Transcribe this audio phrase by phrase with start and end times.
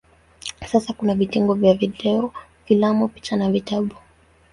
[0.67, 2.33] Sasa kuna vitengo vya video,
[2.65, 3.95] filamu, picha na vitabu.